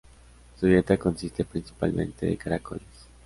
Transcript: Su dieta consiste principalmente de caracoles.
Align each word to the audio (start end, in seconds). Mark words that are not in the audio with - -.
Su 0.59 0.65
dieta 0.65 0.97
consiste 0.97 1.45
principalmente 1.45 2.25
de 2.25 2.35
caracoles. 2.35 2.87